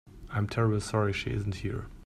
I'm 0.31 0.47
terribly 0.47 0.79
sorry 0.79 1.13
she 1.13 1.29
isn't 1.29 1.57
here. 1.57 1.85